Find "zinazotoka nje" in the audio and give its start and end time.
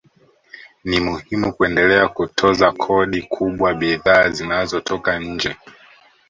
4.29-5.55